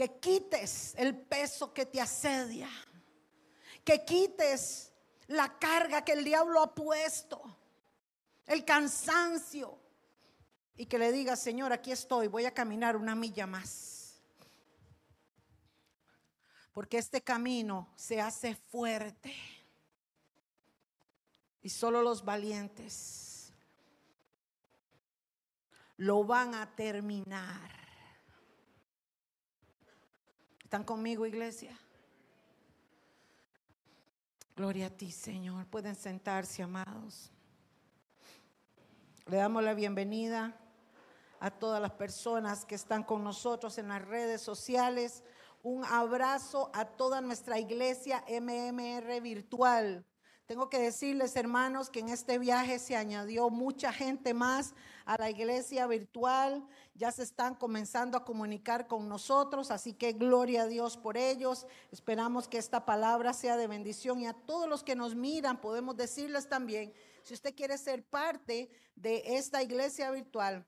[0.00, 2.70] que quites el peso que te asedia,
[3.84, 4.94] que quites
[5.26, 7.54] la carga que el diablo ha puesto,
[8.46, 9.78] el cansancio,
[10.74, 14.22] y que le digas, Señor, aquí estoy, voy a caminar una milla más.
[16.72, 19.34] Porque este camino se hace fuerte.
[21.60, 23.52] Y solo los valientes
[25.98, 27.79] lo van a terminar.
[30.70, 31.76] ¿Están conmigo, iglesia?
[34.54, 35.66] Gloria a ti, Señor.
[35.66, 37.32] Pueden sentarse, amados.
[39.26, 40.56] Le damos la bienvenida
[41.40, 45.24] a todas las personas que están con nosotros en las redes sociales.
[45.64, 50.06] Un abrazo a toda nuestra iglesia MMR virtual.
[50.46, 54.74] Tengo que decirles, hermanos, que en este viaje se añadió mucha gente más
[55.10, 56.64] a la iglesia virtual.
[56.94, 61.66] Ya se están comenzando a comunicar con nosotros, así que gloria a Dios por ellos.
[61.90, 65.96] Esperamos que esta palabra sea de bendición y a todos los que nos miran podemos
[65.96, 66.92] decirles también,
[67.24, 70.64] si usted quiere ser parte de esta iglesia virtual,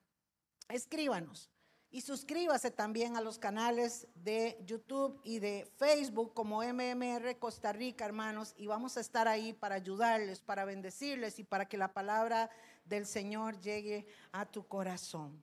[0.67, 1.52] escríbanos.
[1.93, 8.03] Y suscríbase también a los canales de YouTube y de Facebook como MMR Costa Rica,
[8.03, 8.55] hermanos.
[8.57, 12.49] Y vamos a estar ahí para ayudarles, para bendecirles y para que la palabra
[12.83, 15.39] del Señor llegue a tu corazón.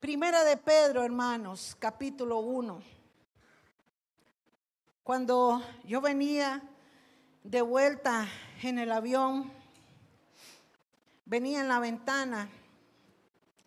[0.00, 2.82] Primera de Pedro, hermanos, capítulo 1.
[5.04, 6.60] Cuando yo venía
[7.44, 8.26] de vuelta
[8.64, 9.52] en el avión,
[11.24, 12.50] venía en la ventana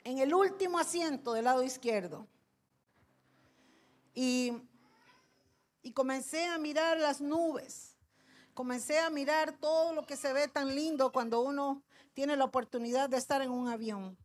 [0.03, 2.27] en el último asiento del lado izquierdo.
[4.13, 4.53] Y,
[5.81, 7.95] y comencé a mirar las nubes.
[8.53, 11.83] Comencé a mirar todo lo que se ve tan lindo cuando uno
[12.13, 14.17] tiene la oportunidad de estar en un avión.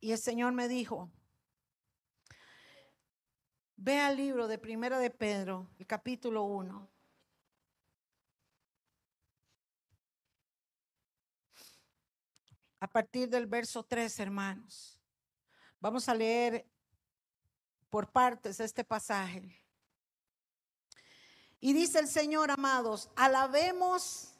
[0.00, 1.10] Y el Señor me dijo,
[3.76, 6.91] ve al libro de Primera de Pedro, el capítulo 1.
[12.82, 15.00] A partir del verso 3, hermanos.
[15.78, 16.68] Vamos a leer
[17.88, 19.56] por partes este pasaje.
[21.60, 24.32] Y dice el Señor, amados, alabemos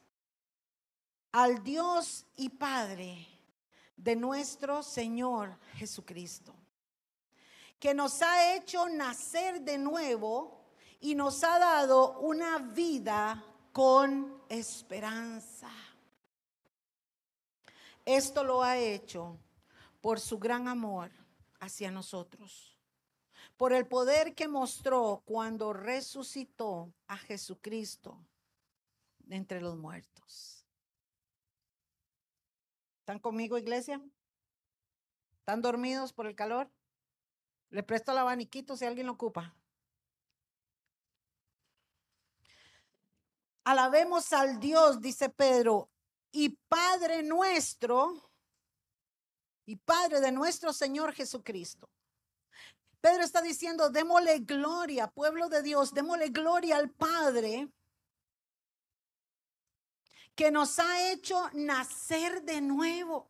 [1.30, 3.28] al Dios y Padre
[3.96, 6.52] de nuestro Señor Jesucristo,
[7.78, 10.66] que nos ha hecho nacer de nuevo
[10.98, 13.40] y nos ha dado una vida
[13.72, 15.70] con esperanza.
[18.04, 19.38] Esto lo ha hecho
[20.00, 21.10] por su gran amor
[21.60, 22.76] hacia nosotros,
[23.56, 28.18] por el poder que mostró cuando resucitó a Jesucristo
[29.20, 30.66] de entre los muertos.
[32.98, 34.00] ¿Están conmigo, iglesia?
[35.38, 36.70] ¿Están dormidos por el calor?
[37.70, 39.54] Le presto el abaniquito si alguien lo ocupa.
[43.64, 45.91] Alabemos al Dios, dice Pedro,
[46.32, 48.30] y Padre nuestro
[49.66, 51.88] y Padre de nuestro Señor Jesucristo.
[53.00, 57.68] Pedro está diciendo, démosle gloria, pueblo de Dios, démosle gloria al Padre
[60.34, 63.28] que nos ha hecho nacer de nuevo.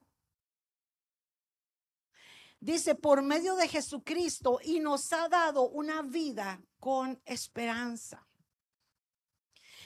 [2.60, 8.24] Dice, por medio de Jesucristo y nos ha dado una vida con esperanza.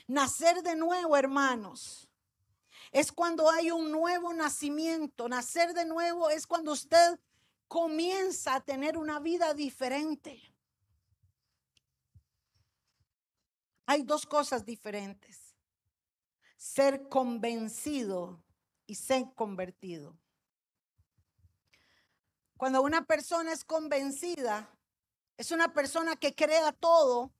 [0.08, 2.05] Nacer de nuevo, hermanos
[2.96, 5.28] es cuando hay un nuevo nacimiento.
[5.28, 7.20] Nacer de nuevo es cuando usted
[7.68, 10.40] comienza a tener una vida diferente.
[13.84, 15.54] Hay dos cosas diferentes.
[16.56, 18.42] Ser convencido
[18.86, 20.18] y ser convertido.
[22.56, 24.74] Cuando una persona es convencida,
[25.36, 27.30] es una persona que crea todo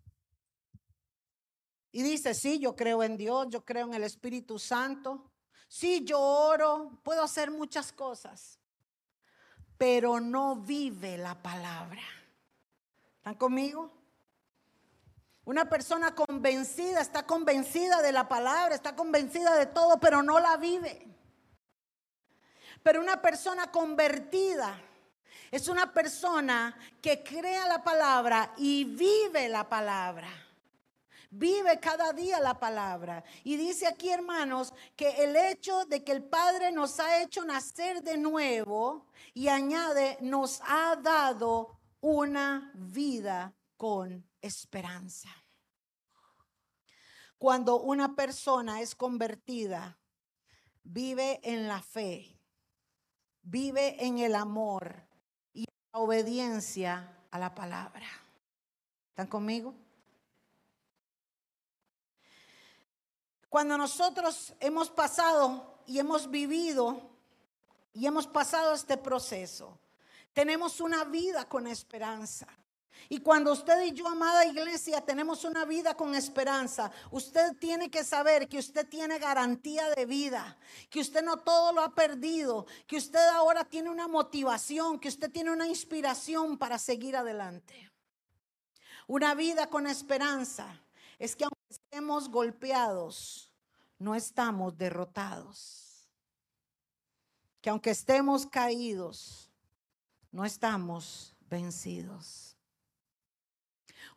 [1.92, 5.32] y dice, sí, yo creo en Dios, yo creo en el Espíritu Santo,
[5.68, 8.58] Sí, yo oro, puedo hacer muchas cosas,
[9.76, 12.02] pero no vive la palabra.
[13.18, 13.92] ¿Están conmigo?
[15.44, 20.56] Una persona convencida, está convencida de la palabra, está convencida de todo, pero no la
[20.56, 21.06] vive.
[22.82, 24.80] Pero una persona convertida
[25.50, 30.45] es una persona que crea la palabra y vive la palabra.
[31.30, 33.24] Vive cada día la palabra.
[33.44, 38.02] Y dice aquí, hermanos, que el hecho de que el Padre nos ha hecho nacer
[38.02, 45.28] de nuevo y añade, nos ha dado una vida con esperanza.
[47.38, 49.98] Cuando una persona es convertida,
[50.82, 52.40] vive en la fe,
[53.42, 55.06] vive en el amor
[55.52, 58.06] y la obediencia a la palabra.
[59.10, 59.74] ¿Están conmigo?
[63.48, 67.10] Cuando nosotros hemos pasado y hemos vivido
[67.92, 69.78] y hemos pasado este proceso,
[70.32, 72.46] tenemos una vida con esperanza.
[73.08, 78.02] Y cuando usted y yo, amada iglesia, tenemos una vida con esperanza, usted tiene que
[78.02, 80.58] saber que usted tiene garantía de vida,
[80.90, 85.30] que usted no todo lo ha perdido, que usted ahora tiene una motivación, que usted
[85.30, 87.92] tiene una inspiración para seguir adelante.
[89.06, 90.82] Una vida con esperanza
[91.18, 93.52] es que estemos golpeados,
[93.98, 96.08] no estamos derrotados.
[97.60, 99.50] Que aunque estemos caídos,
[100.30, 102.55] no estamos vencidos.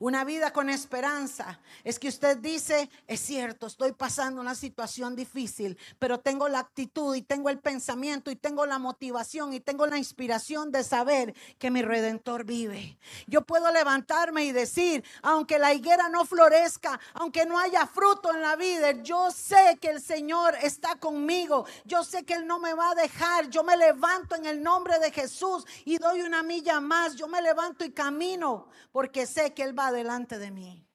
[0.01, 5.77] Una vida con esperanza es que usted dice, es cierto, estoy pasando una situación difícil,
[5.99, 9.97] pero tengo la actitud y tengo el pensamiento y tengo la motivación y tengo la
[9.97, 12.97] inspiración de saber que mi redentor vive.
[13.27, 18.41] Yo puedo levantarme y decir, aunque la higuera no florezca, aunque no haya fruto en
[18.41, 21.65] la vida, yo sé que el Señor está conmigo.
[21.83, 23.49] Yo sé que Él no me va a dejar.
[23.49, 27.17] Yo me levanto en el nombre de Jesús y doy una milla más.
[27.17, 30.87] Yo me levanto y camino porque sé que Él va delante de mí.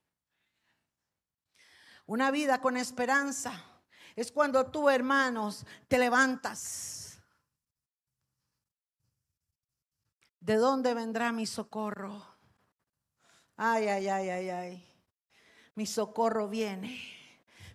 [2.06, 3.52] Una vida con esperanza
[4.14, 7.18] es cuando tú, hermanos, te levantas.
[10.40, 12.22] ¿De dónde vendrá mi socorro?
[13.56, 14.88] Ay, ay, ay, ay, ay.
[15.74, 17.00] Mi socorro viene.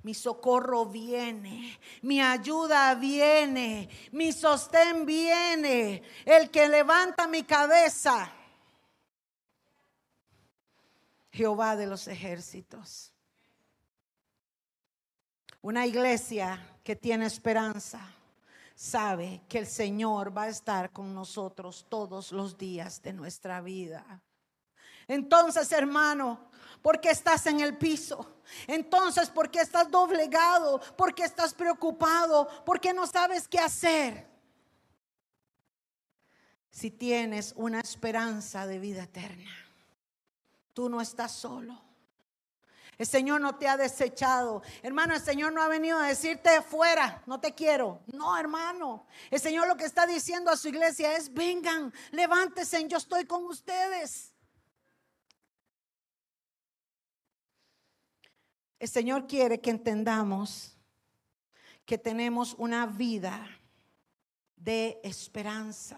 [0.02, 8.34] Mi socorro viene, mi ayuda viene, mi sostén viene, el que levanta mi cabeza
[11.32, 13.14] Jehová de los ejércitos.
[15.62, 18.00] Una iglesia que tiene esperanza
[18.76, 24.22] sabe que el Señor va a estar con nosotros todos los días de nuestra vida.
[25.08, 26.50] Entonces, hermano,
[26.82, 28.42] ¿por qué estás en el piso?
[28.68, 30.80] Entonces, ¿por qué estás doblegado?
[30.96, 32.48] ¿Por qué estás preocupado?
[32.64, 34.30] ¿Por qué no sabes qué hacer?
[36.72, 39.69] Si tienes una esperanza de vida eterna
[40.74, 41.90] tú no estás solo.
[43.00, 44.62] El Señor no te ha desechado.
[44.84, 48.02] Hermano, el Señor no ha venido a decirte fuera, no te quiero.
[48.08, 49.06] No, hermano.
[49.32, 53.46] El Señor lo que está diciendo a su iglesia es, vengan, levántense, yo estoy con
[53.46, 54.34] ustedes.
[58.80, 60.78] El Señor quiere que entendamos
[61.86, 63.48] que tenemos una vida
[64.58, 65.98] de esperanza.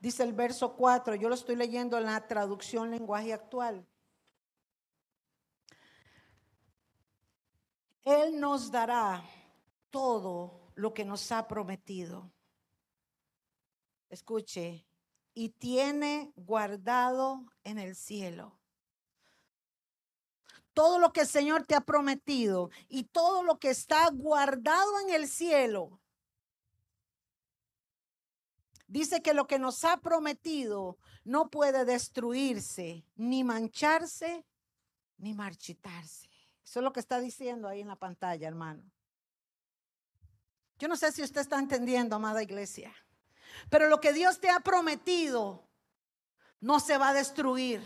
[0.00, 3.86] Dice el verso 4, yo lo estoy leyendo en la traducción lenguaje actual.
[8.02, 9.22] Él nos dará
[9.90, 12.32] todo lo que nos ha prometido.
[14.08, 14.86] Escuche,
[15.34, 18.58] y tiene guardado en el cielo.
[20.72, 25.10] Todo lo que el Señor te ha prometido y todo lo que está guardado en
[25.10, 26.00] el cielo
[28.90, 34.44] Dice que lo que nos ha prometido no puede destruirse, ni mancharse,
[35.16, 36.28] ni marchitarse.
[36.64, 38.82] Eso es lo que está diciendo ahí en la pantalla, hermano.
[40.80, 42.92] Yo no sé si usted está entendiendo, amada iglesia,
[43.68, 45.70] pero lo que Dios te ha prometido
[46.58, 47.80] no se va a destruir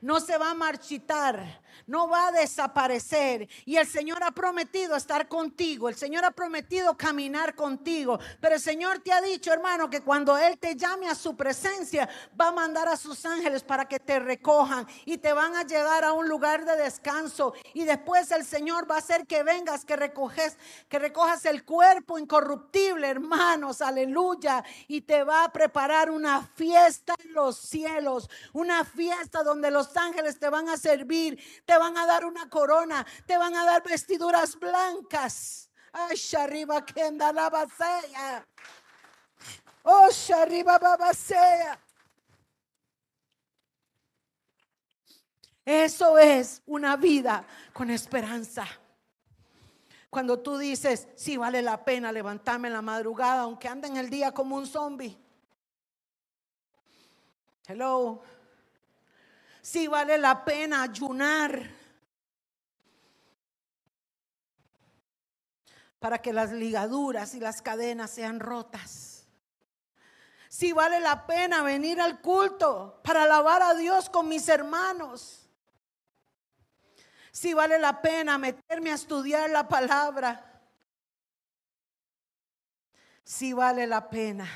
[0.00, 3.48] no se va a marchitar, no va a desaparecer.
[3.64, 8.18] Y el Señor ha prometido estar contigo, el Señor ha prometido caminar contigo.
[8.40, 12.08] Pero el Señor te ha dicho, hermano, que cuando Él te llame a su presencia,
[12.40, 16.04] va a mandar a sus ángeles para que te recojan y te van a llevar
[16.04, 17.54] a un lugar de descanso.
[17.72, 20.56] Y después el Señor va a hacer que vengas, que recoges,
[20.88, 24.64] que recojas el cuerpo incorruptible, hermanos, aleluya.
[24.88, 30.38] Y te va a preparar una fiesta en los cielos, una fiesta donde los ángeles
[30.38, 34.58] te van a servir, te van a dar una corona, te van a dar vestiduras
[34.58, 35.68] blancas.
[35.92, 38.46] Ay, arriba que anda la basea.
[39.82, 40.08] Oh,
[40.40, 41.78] arriba babasea.
[45.64, 48.66] Eso es una vida con esperanza.
[50.08, 54.08] Cuando tú dices, sí vale la pena levantarme en la madrugada, aunque ande en el
[54.08, 55.18] día como un zombie.
[57.66, 58.22] Hello
[59.64, 61.70] si vale la pena ayunar
[65.98, 69.26] para que las ligaduras y las cadenas sean rotas.
[70.50, 75.48] Si vale la pena venir al culto para alabar a Dios con mis hermanos.
[77.32, 80.62] Si vale la pena meterme a estudiar la palabra.
[83.24, 84.46] Si vale la pena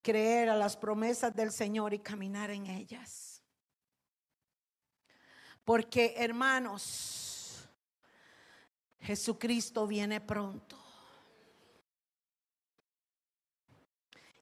[0.00, 3.29] creer a las promesas del Señor y caminar en ellas.
[5.70, 7.64] Porque, hermanos,
[8.98, 10.76] Jesucristo viene pronto.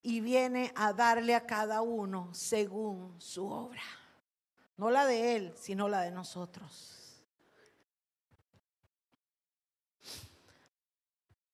[0.00, 3.82] Y viene a darle a cada uno según su obra.
[4.78, 7.22] No la de Él, sino la de nosotros.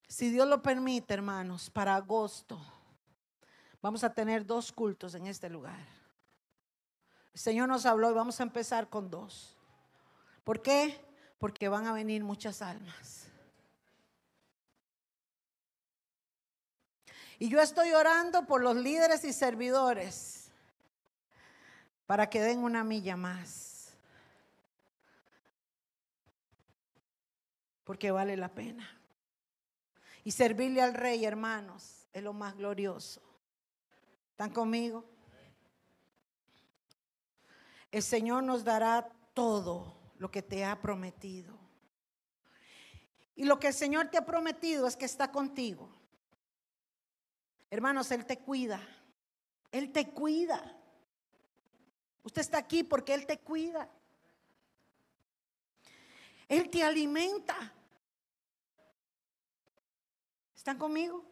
[0.06, 2.64] Si Dios lo permite, hermanos, para agosto
[3.82, 5.84] vamos a tener dos cultos en este lugar.
[7.32, 9.53] El Señor nos habló y vamos a empezar con dos.
[10.44, 11.00] ¿Por qué?
[11.38, 13.26] Porque van a venir muchas almas.
[17.38, 20.50] Y yo estoy orando por los líderes y servidores
[22.06, 23.94] para que den una milla más.
[27.82, 28.88] Porque vale la pena.
[30.22, 33.20] Y servirle al rey, hermanos, es lo más glorioso.
[34.30, 35.04] ¿Están conmigo?
[37.90, 41.58] El Señor nos dará todo lo que te ha prometido.
[43.36, 45.88] Y lo que el Señor te ha prometido es que está contigo.
[47.70, 48.80] Hermanos, Él te cuida.
[49.72, 50.78] Él te cuida.
[52.22, 53.90] Usted está aquí porque Él te cuida.
[56.48, 57.72] Él te alimenta.
[60.54, 61.24] ¿Están conmigo?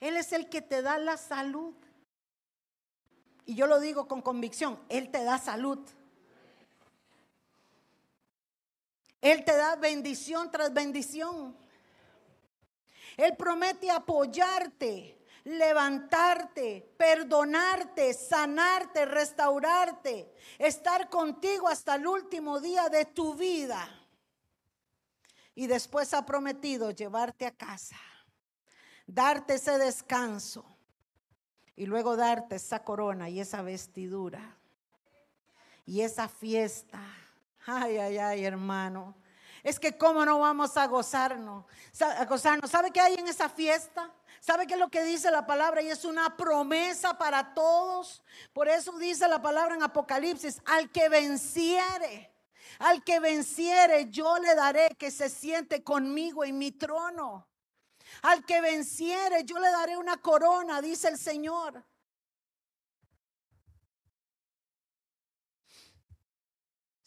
[0.00, 1.74] Él es el que te da la salud.
[3.44, 5.78] Y yo lo digo con convicción, Él te da salud.
[9.20, 11.56] Él te da bendición tras bendición.
[13.16, 23.34] Él promete apoyarte, levantarte, perdonarte, sanarte, restaurarte, estar contigo hasta el último día de tu
[23.34, 23.88] vida
[25.54, 27.96] y después ha prometido llevarte a casa,
[29.06, 30.64] darte ese descanso
[31.76, 34.56] y luego darte esa corona y esa vestidura
[35.84, 37.02] y esa fiesta.
[37.66, 39.14] Ay, ay, ay, hermano.
[39.62, 41.66] Es que cómo no vamos a gozarnos,
[42.00, 42.70] a gozarnos.
[42.70, 44.10] ¿Sabe qué hay en esa fiesta?
[44.40, 45.82] ¿Sabe qué es lo que dice la palabra?
[45.82, 48.22] Y es una promesa para todos.
[48.54, 52.32] Por eso dice la palabra en Apocalipsis, al que venciere.
[52.78, 57.46] Al que venciere, yo le daré que se siente conmigo en mi trono.
[58.22, 61.84] Al que venciere, yo le daré una corona, dice el Señor.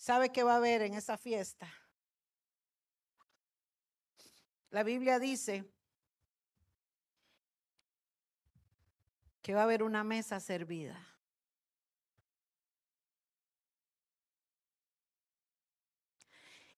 [0.04, 1.66] ¿Sabe qué va a haber en esa fiesta?
[4.70, 5.64] La Biblia dice
[9.42, 11.02] que va a haber una mesa servida.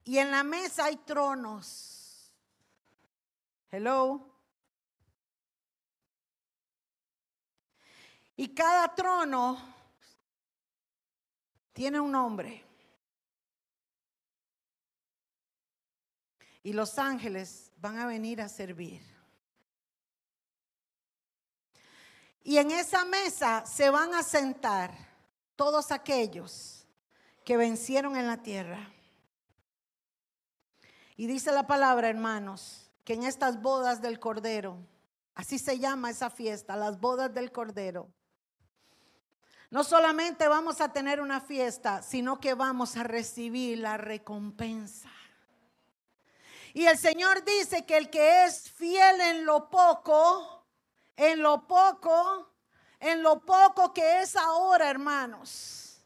[0.04, 2.32] Y en la mesa hay tronos.
[3.72, 4.38] Hello.
[8.36, 9.58] Y cada trono
[11.74, 12.75] tiene un nombre.
[16.66, 19.00] Y los ángeles van a venir a servir.
[22.42, 24.92] Y en esa mesa se van a sentar
[25.56, 26.88] todos aquellos
[27.44, 28.92] que vencieron en la tierra.
[31.16, 34.80] Y dice la palabra, hermanos, que en estas bodas del Cordero,
[35.36, 38.10] así se llama esa fiesta, las bodas del Cordero,
[39.70, 45.12] no solamente vamos a tener una fiesta, sino que vamos a recibir la recompensa.
[46.76, 50.68] Y el Señor dice que el que es fiel en lo poco,
[51.16, 52.54] en lo poco,
[53.00, 56.06] en lo poco que es ahora, hermanos,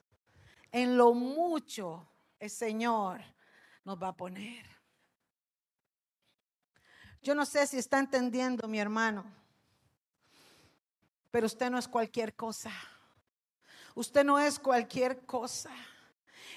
[0.72, 2.08] en lo mucho
[2.38, 3.20] el Señor
[3.84, 4.64] nos va a poner.
[7.24, 9.26] Yo no sé si está entendiendo mi hermano,
[11.32, 12.72] pero usted no es cualquier cosa.
[13.96, 15.72] Usted no es cualquier cosa.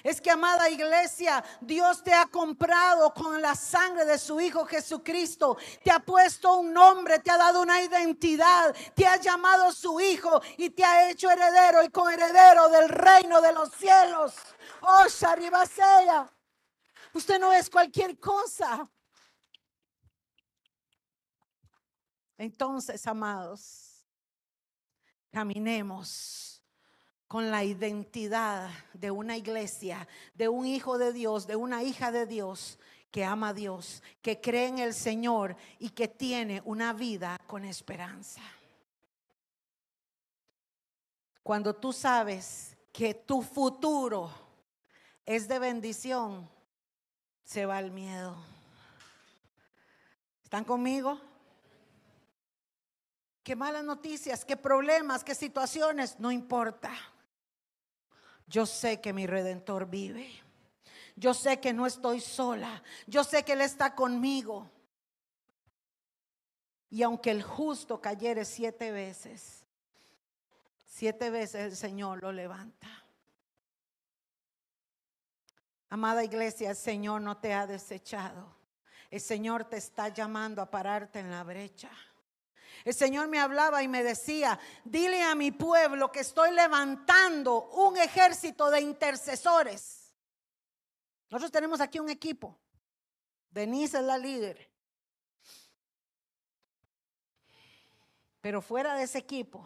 [0.03, 5.57] Es que, amada iglesia, Dios te ha comprado con la sangre de su Hijo Jesucristo.
[5.81, 10.41] Te ha puesto un nombre, te ha dado una identidad, te ha llamado su Hijo
[10.57, 14.33] y te ha hecho heredero y coheredero del reino de los cielos.
[14.81, 16.29] Oh, Sharibasea.
[17.13, 18.89] Usted no es cualquier cosa.
[22.37, 24.05] Entonces, amados,
[25.31, 26.52] caminemos
[27.33, 32.27] con la identidad de una iglesia, de un hijo de Dios, de una hija de
[32.27, 32.77] Dios
[33.09, 37.65] que ama a Dios, que cree en el Señor y que tiene una vida con
[37.65, 38.43] esperanza.
[41.41, 44.29] Cuando tú sabes que tu futuro
[45.25, 46.47] es de bendición,
[47.43, 48.37] se va el miedo.
[50.43, 51.19] ¿Están conmigo?
[53.43, 56.91] qué malas noticias, qué problemas, qué situaciones, no importa.
[58.53, 60.29] Yo sé que mi redentor vive.
[61.15, 62.83] Yo sé que no estoy sola.
[63.07, 64.69] Yo sé que Él está conmigo.
[66.91, 69.65] Y aunque el justo cayere siete veces,
[70.85, 72.87] siete veces el Señor lo levanta.
[75.89, 78.55] Amada iglesia, el Señor no te ha desechado.
[79.09, 81.89] El Señor te está llamando a pararte en la brecha.
[82.83, 87.97] El Señor me hablaba y me decía, dile a mi pueblo que estoy levantando un
[87.97, 90.13] ejército de intercesores.
[91.29, 92.59] Nosotros tenemos aquí un equipo.
[93.49, 94.69] Denise es la líder.
[98.41, 99.65] Pero fuera de ese equipo,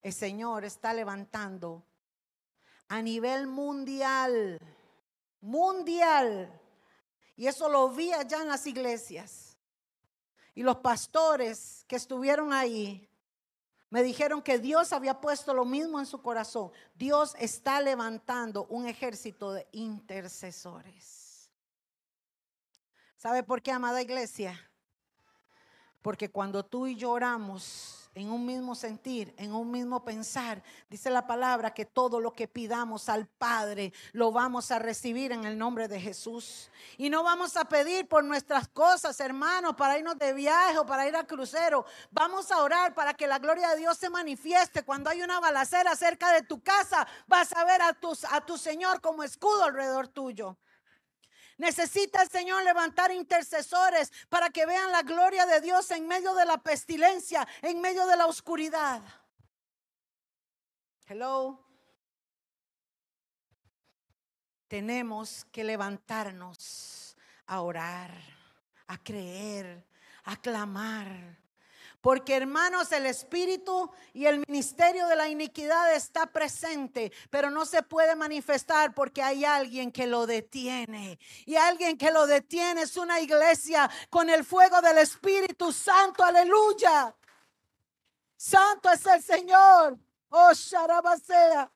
[0.00, 1.84] el Señor está levantando
[2.88, 4.58] a nivel mundial,
[5.42, 6.58] mundial.
[7.36, 9.49] Y eso lo vi allá en las iglesias
[10.54, 13.08] y los pastores que estuvieron ahí
[13.90, 16.70] me dijeron que Dios había puesto lo mismo en su corazón.
[16.94, 21.50] Dios está levantando un ejército de intercesores.
[23.16, 24.70] ¿Sabe por qué, amada iglesia?
[26.00, 30.62] Porque cuando tú y yo oramos, en un mismo sentir, en un mismo pensar.
[30.88, 35.44] Dice la palabra que todo lo que pidamos al Padre lo vamos a recibir en
[35.44, 36.70] el nombre de Jesús.
[36.96, 41.06] Y no vamos a pedir por nuestras cosas, hermanos, para irnos de viaje o para
[41.06, 41.84] ir al crucero.
[42.10, 44.82] Vamos a orar para que la gloria de Dios se manifieste.
[44.82, 47.96] Cuando hay una balacera cerca de tu casa, vas a ver a,
[48.30, 50.56] a tu Señor como escudo alrededor tuyo.
[51.60, 56.46] Necesita el Señor levantar intercesores para que vean la gloria de Dios en medio de
[56.46, 59.02] la pestilencia, en medio de la oscuridad.
[61.06, 61.62] Hello.
[64.68, 68.10] Tenemos que levantarnos a orar,
[68.86, 69.86] a creer,
[70.24, 71.36] a clamar,
[72.00, 77.82] porque hermanos, el espíritu y el ministerio de la iniquidad está presente, pero no se
[77.82, 81.18] puede manifestar porque hay alguien que lo detiene.
[81.44, 86.24] Y alguien que lo detiene es una iglesia con el fuego del Espíritu Santo.
[86.24, 87.14] Aleluya.
[88.34, 89.98] Santo es el Señor.
[90.30, 91.70] Oh, Sharabasea.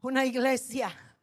[0.00, 1.18] Una iglesia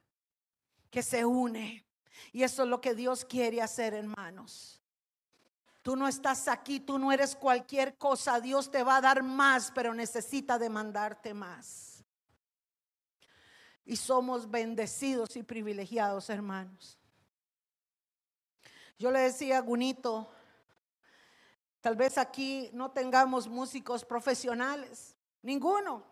[0.91, 1.87] que se une.
[2.31, 4.74] Y eso es lo que Dios quiere hacer, hermanos.
[5.85, 8.41] Tú no estás aquí, tú no eres cualquier cosa.
[8.41, 12.03] Dios te va a dar más, pero necesita demandarte más.
[13.85, 16.97] Y somos bendecidos y privilegiados, hermanos.
[18.97, 20.27] Yo le decía a Gunito,
[21.81, 26.03] tal vez aquí no tengamos músicos profesionales, ninguno.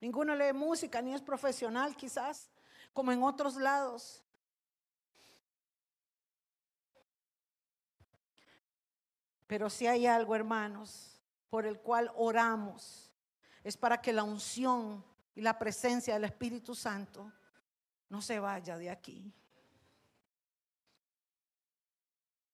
[0.00, 2.48] Ninguno lee música ni es profesional quizás,
[2.92, 4.22] como en otros lados.
[9.46, 13.12] Pero si hay algo, hermanos, por el cual oramos,
[13.62, 15.04] es para que la unción
[15.34, 17.32] y la presencia del Espíritu Santo
[18.08, 19.32] no se vaya de aquí.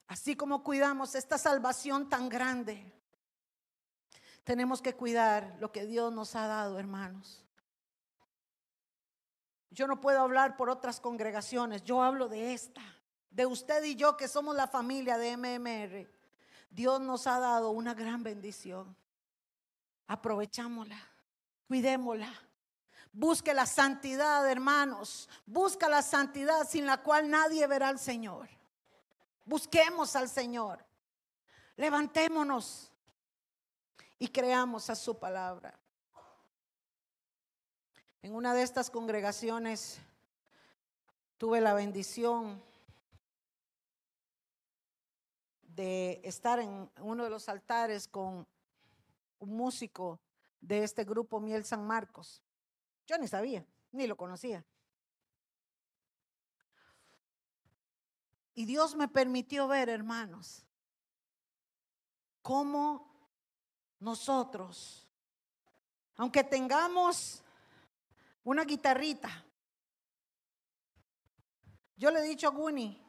[0.06, 2.92] Así como cuidamos esta salvación tan grande,
[4.44, 7.42] tenemos que cuidar lo que Dios nos ha dado, hermanos.
[9.70, 12.82] Yo no puedo hablar por otras congregaciones, yo hablo de esta,
[13.30, 16.21] de usted y yo que somos la familia de MMR.
[16.72, 18.96] Dios nos ha dado una gran bendición.
[20.06, 20.98] Aprovechámosla,
[21.68, 22.32] cuidémosla.
[23.12, 25.28] Busque la santidad, hermanos.
[25.44, 28.48] Busca la santidad sin la cual nadie verá al Señor.
[29.44, 30.82] Busquemos al Señor.
[31.76, 32.90] Levantémonos
[34.18, 35.78] y creamos a su palabra.
[38.22, 39.98] En una de estas congregaciones
[41.36, 42.62] tuve la bendición
[45.74, 48.46] de estar en uno de los altares con
[49.38, 50.20] un músico
[50.60, 52.42] de este grupo Miel San Marcos.
[53.06, 54.64] Yo ni sabía, ni lo conocía.
[58.54, 60.64] Y Dios me permitió ver, hermanos,
[62.42, 63.10] cómo
[63.98, 65.08] nosotros,
[66.16, 67.42] aunque tengamos
[68.44, 69.44] una guitarrita,
[71.96, 73.00] yo le he dicho a Guni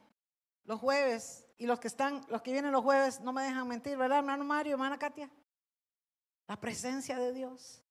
[0.65, 3.97] los jueves, y los que están, los que vienen los jueves, no me dejan mentir,
[3.97, 5.29] ¿verdad, hermano Mario, hermana Katia?
[6.47, 7.83] La presencia de Dios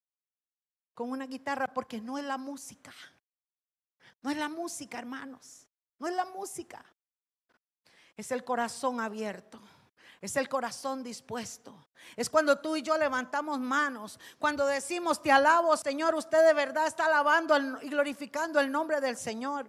[0.95, 2.93] con una guitarra, porque no es la música.
[4.23, 5.67] No es la música, hermanos.
[5.99, 6.85] No es la música.
[8.17, 9.61] Es el corazón abierto.
[10.21, 11.89] Es el corazón dispuesto.
[12.15, 14.21] Es cuando tú y yo levantamos manos.
[14.39, 19.17] Cuando decimos, te alabo, Señor, usted de verdad está alabando y glorificando el nombre del
[19.17, 19.69] Señor.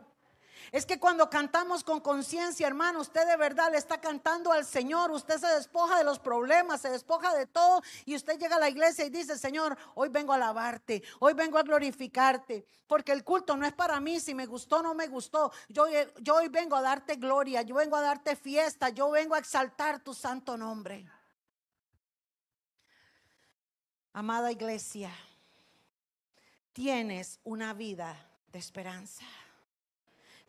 [0.71, 5.11] Es que cuando cantamos con conciencia, hermano, usted de verdad le está cantando al Señor,
[5.11, 8.69] usted se despoja de los problemas, se despoja de todo y usted llega a la
[8.69, 13.57] iglesia y dice, Señor, hoy vengo a alabarte, hoy vengo a glorificarte, porque el culto
[13.57, 15.85] no es para mí, si me gustó o no me gustó, yo,
[16.19, 20.03] yo hoy vengo a darte gloria, yo vengo a darte fiesta, yo vengo a exaltar
[20.03, 21.09] tu santo nombre.
[24.13, 25.11] Amada iglesia,
[26.71, 28.15] tienes una vida
[28.51, 29.25] de esperanza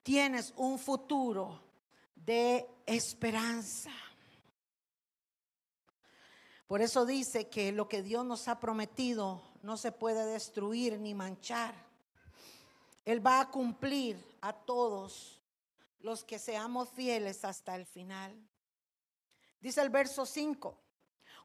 [0.04, 1.60] tienes un futuro
[2.14, 3.90] de esperanza.
[6.68, 11.14] Por eso dice que lo que Dios nos ha prometido no se puede destruir ni
[11.14, 11.74] manchar.
[13.04, 15.42] Él va a cumplir a todos
[16.00, 18.34] los que seamos fieles hasta el final.
[19.60, 20.78] Dice el verso 5,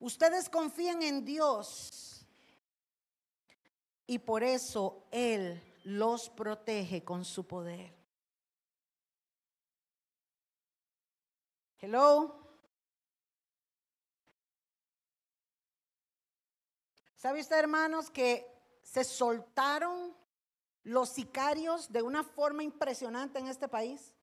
[0.01, 2.25] ustedes confían en Dios
[4.05, 7.98] y por eso Él los protege con su poder.
[11.81, 12.35] Hello.
[17.15, 18.45] ¿Sabe usted, hermanos, que
[18.83, 20.13] se soltaron
[20.83, 24.13] los sicarios de una forma impresionante en este país?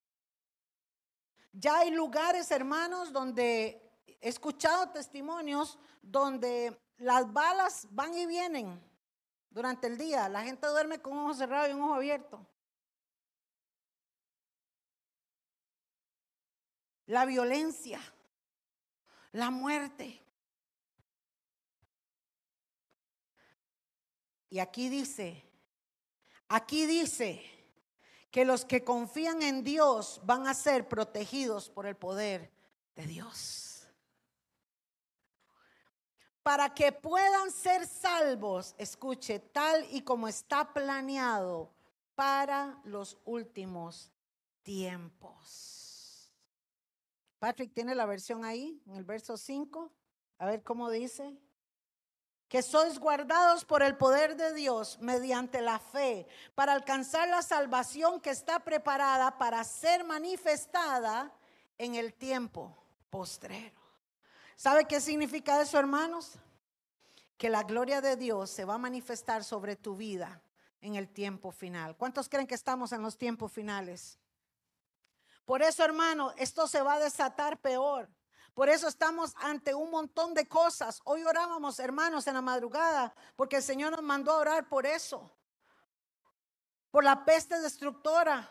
[1.52, 8.78] Ya hay lugares, hermanos, donde he escuchado testimonios donde las balas van y vienen
[9.48, 10.28] durante el día.
[10.28, 12.46] La gente duerme con un ojo cerrado y un ojo abierto.
[17.06, 18.00] La violencia,
[19.32, 20.22] la muerte.
[24.50, 25.44] Y aquí dice,
[26.48, 27.42] aquí dice
[28.30, 32.50] que los que confían en Dios van a ser protegidos por el poder
[32.94, 33.88] de Dios.
[36.42, 41.72] Para que puedan ser salvos, escuche, tal y como está planeado
[42.14, 44.12] para los últimos
[44.62, 45.75] tiempos.
[47.38, 49.92] Patrick tiene la versión ahí, en el verso 5.
[50.38, 51.36] A ver cómo dice.
[52.48, 58.20] Que sois guardados por el poder de Dios mediante la fe para alcanzar la salvación
[58.20, 61.32] que está preparada para ser manifestada
[61.76, 62.76] en el tiempo
[63.10, 63.80] postrero.
[64.54, 66.38] ¿Sabe qué significa eso, hermanos?
[67.36, 70.40] Que la gloria de Dios se va a manifestar sobre tu vida
[70.80, 71.96] en el tiempo final.
[71.96, 74.18] ¿Cuántos creen que estamos en los tiempos finales?
[75.46, 78.10] Por eso, hermano, esto se va a desatar peor.
[78.52, 81.00] Por eso estamos ante un montón de cosas.
[81.04, 85.30] Hoy orábamos, hermanos, en la madrugada, porque el Señor nos mandó a orar por eso.
[86.90, 88.50] Por la peste destructora,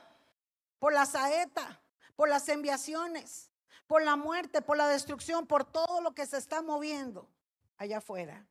[0.80, 1.82] por la saeta,
[2.16, 3.52] por las enviaciones,
[3.88, 7.30] por la muerte, por la destrucción, por todo lo que se está moviendo
[7.78, 8.48] allá afuera.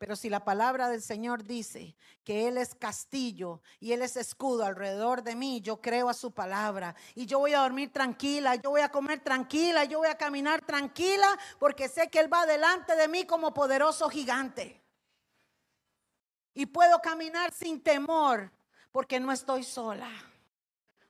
[0.00, 4.64] Pero si la palabra del Señor dice que Él es castillo y Él es escudo
[4.64, 6.96] alrededor de mí, yo creo a su palabra.
[7.14, 10.64] Y yo voy a dormir tranquila, yo voy a comer tranquila, yo voy a caminar
[10.64, 14.82] tranquila, porque sé que Él va delante de mí como poderoso gigante.
[16.54, 18.50] Y puedo caminar sin temor,
[18.92, 20.10] porque no estoy sola.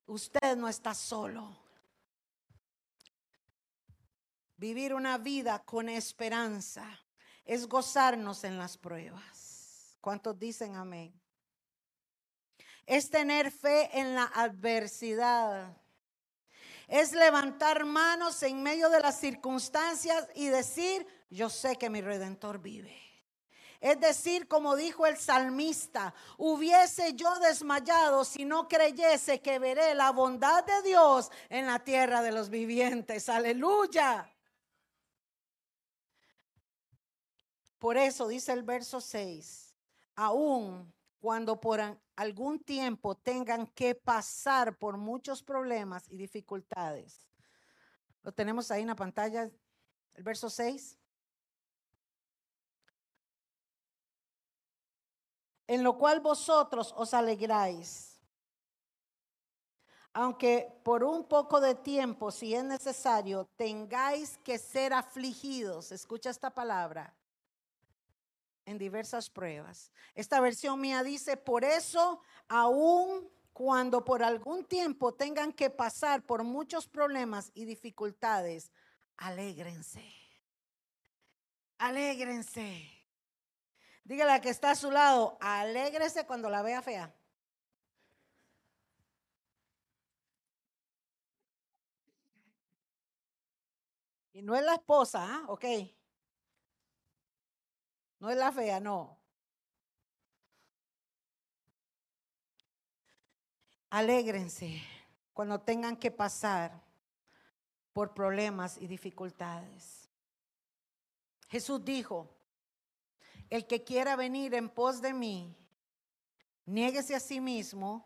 [0.06, 1.56] Usted no está solo.
[4.56, 7.00] Vivir una vida con esperanza
[7.44, 9.96] es gozarnos en las pruebas.
[10.00, 11.12] ¿Cuántos dicen amén?
[12.86, 15.76] Es tener fe en la adversidad.
[16.88, 22.58] Es levantar manos en medio de las circunstancias y decir, yo sé que mi redentor
[22.58, 23.00] vive.
[23.80, 30.10] Es decir, como dijo el salmista, hubiese yo desmayado si no creyese que veré la
[30.10, 33.30] bondad de Dios en la tierra de los vivientes.
[33.30, 34.29] Aleluya.
[37.80, 39.74] Por eso dice el verso 6,
[40.14, 41.80] aún cuando por
[42.14, 47.26] algún tiempo tengan que pasar por muchos problemas y dificultades.
[48.22, 49.50] Lo tenemos ahí en la pantalla,
[50.12, 50.98] el verso 6.
[55.66, 58.20] En lo cual vosotros os alegráis,
[60.12, 65.92] aunque por un poco de tiempo, si es necesario, tengáis que ser afligidos.
[65.92, 67.16] Escucha esta palabra
[68.70, 69.92] en diversas pruebas.
[70.14, 76.44] Esta versión mía dice, por eso, aún cuando por algún tiempo tengan que pasar por
[76.44, 78.70] muchos problemas y dificultades,
[79.16, 80.04] alégrense.
[81.78, 82.88] Alégrense.
[84.04, 87.14] Dígale a que está a su lado, alégrese cuando la vea fea.
[94.32, 95.44] Y no es la esposa, ¿ah?
[95.48, 95.64] ok.
[98.20, 99.18] No es la fea, no.
[103.88, 104.82] Alégrense
[105.32, 106.80] cuando tengan que pasar
[107.92, 110.08] por problemas y dificultades.
[111.48, 112.30] Jesús dijo,
[113.48, 115.56] el que quiera venir en pos de mí,
[116.66, 118.04] niéguese a sí mismo,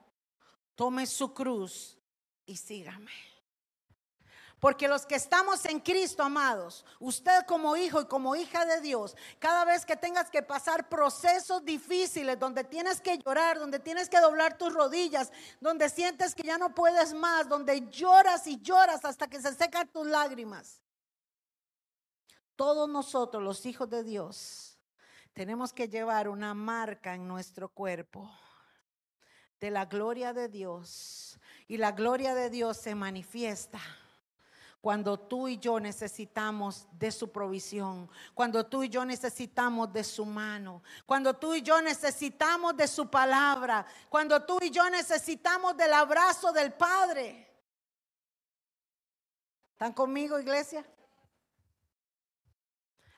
[0.74, 1.98] tome su cruz
[2.46, 3.33] y sígame.
[4.64, 9.14] Porque los que estamos en Cristo, amados, usted como hijo y como hija de Dios,
[9.38, 14.18] cada vez que tengas que pasar procesos difíciles, donde tienes que llorar, donde tienes que
[14.20, 19.29] doblar tus rodillas, donde sientes que ya no puedes más, donde lloras y lloras hasta
[19.29, 20.81] que se secan tus lágrimas.
[22.57, 24.79] Todos nosotros, los hijos de Dios,
[25.35, 28.31] tenemos que llevar una marca en nuestro cuerpo
[29.61, 31.38] de la gloria de Dios.
[31.68, 33.83] Y la gloria de Dios se manifiesta
[34.84, 40.26] cuando tú y yo necesitamos de su provisión, cuando tú y yo necesitamos de su
[40.26, 45.90] mano, cuando tú y yo necesitamos de su palabra, cuando tú y yo necesitamos del
[45.90, 47.50] abrazo del Padre.
[49.72, 50.84] ¿Están conmigo, iglesia?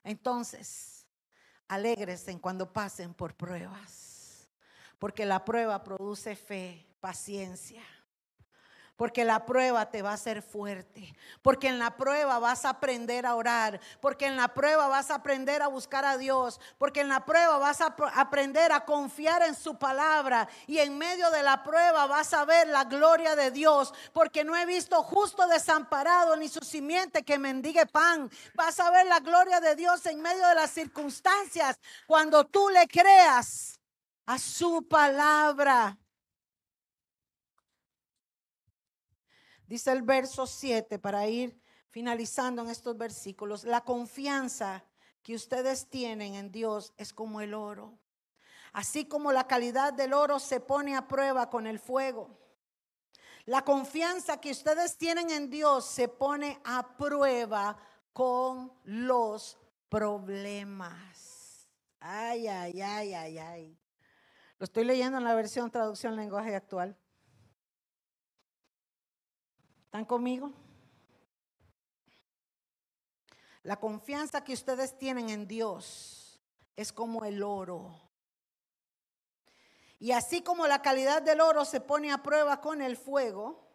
[0.05, 1.05] Entonces,
[1.67, 4.47] en cuando pasen por pruebas,
[4.97, 7.83] porque la prueba produce fe, paciencia
[8.97, 11.15] porque la prueba te va a hacer fuerte.
[11.43, 13.79] Porque en la prueba vas a aprender a orar.
[14.01, 16.59] Porque en la prueba vas a aprender a buscar a Dios.
[16.79, 20.49] Porque en la prueba vas a aprender a confiar en su palabra.
[20.65, 23.93] Y en medio de la prueba vas a ver la gloria de Dios.
[24.13, 28.31] Porque no he visto justo desamparado ni su simiente que mendigue pan.
[28.55, 31.79] Vas a ver la gloria de Dios en medio de las circunstancias.
[32.07, 33.79] Cuando tú le creas
[34.25, 35.99] a su palabra.
[39.67, 43.65] Dice el verso 7 para ir finalizando en estos versículos.
[43.65, 44.83] La confianza
[45.21, 47.99] que ustedes tienen en Dios es como el oro.
[48.71, 52.37] Así como la calidad del oro se pone a prueba con el fuego.
[53.45, 57.77] La confianza que ustedes tienen en Dios se pone a prueba
[58.13, 59.57] con los
[59.89, 61.67] problemas.
[61.99, 63.79] Ay, ay, ay, ay, ay.
[64.59, 66.97] Lo estoy leyendo en la versión traducción lenguaje actual.
[69.87, 70.51] ¿Están conmigo?
[73.63, 76.41] La confianza que ustedes tienen en Dios
[76.75, 77.95] es como el oro.
[79.97, 83.65] Y así como la calidad del oro se pone a prueba con el fuego,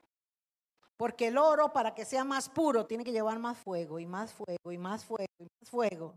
[0.99, 4.35] porque el oro para que sea más puro tiene que llevar más fuego y más
[4.35, 6.15] fuego y más fuego y más fuego.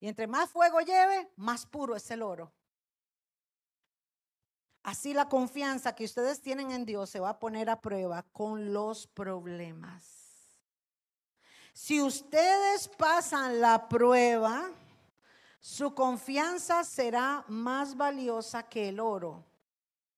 [0.00, 2.50] Y entre más fuego lleve, más puro es el oro.
[4.82, 8.72] Así la confianza que ustedes tienen en Dios se va a poner a prueba con
[8.72, 10.22] los problemas.
[11.72, 14.70] Si ustedes pasan la prueba,
[15.60, 19.44] su confianza será más valiosa que el oro,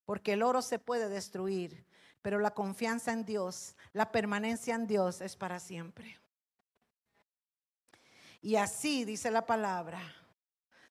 [0.06, 1.86] porque el oro se puede destruir,
[2.22, 6.18] pero la confianza en Dios, la permanencia en Dios es para siempre.
[8.40, 10.00] Y así dice la palabra,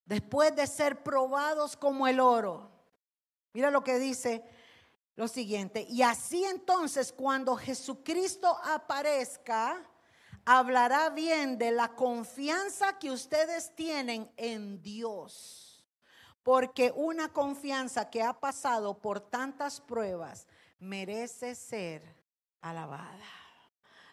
[0.06, 2.73] después de ser probados como el oro,
[3.54, 4.44] Mira lo que dice
[5.16, 5.86] lo siguiente.
[5.90, 9.88] Y así entonces cuando Jesucristo aparezca,
[10.46, 15.86] hablará bien de la confianza que ustedes tienen en Dios.
[16.42, 20.48] Porque una confianza que ha pasado por tantas pruebas
[20.80, 22.04] merece ser
[22.60, 23.43] alabada.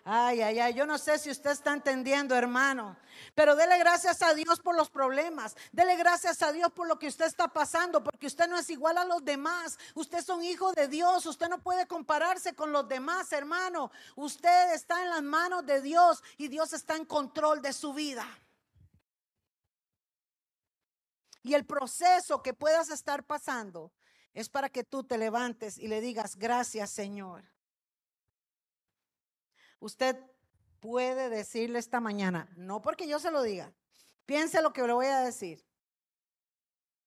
[0.04, 2.96] Ay, ay, ay, yo no sé si usted está entendiendo, hermano,
[3.34, 7.06] pero dele gracias a Dios por los problemas, dele gracias a Dios por lo que
[7.06, 10.72] usted está pasando, porque usted no es igual a los demás, usted es un hijo
[10.72, 15.66] de Dios, usted no puede compararse con los demás, hermano, usted está en las manos
[15.66, 18.26] de Dios y Dios está en control de su vida.
[21.42, 23.92] Y el proceso que puedas estar pasando
[24.32, 27.44] es para que tú te levantes y le digas, gracias Señor.
[29.80, 30.16] Usted
[30.78, 33.74] puede decirle esta mañana, no porque yo se lo diga,
[34.26, 35.66] piense lo que le voy a decir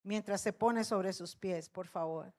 [0.04, 2.34] mientras se pone sobre sus pies, por favor.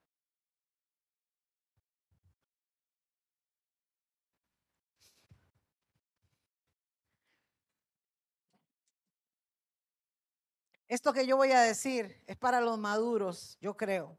[10.86, 14.18] Esto que yo voy a decir es para los maduros, yo creo.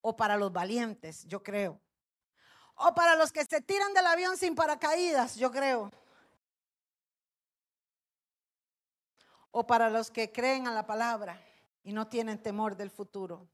[0.00, 1.80] O para los valientes, yo creo.
[2.76, 5.92] O para los que se tiran del avión sin paracaídas, yo creo.
[9.50, 11.40] O para los que creen a la palabra
[11.84, 13.48] y no tienen temor del futuro.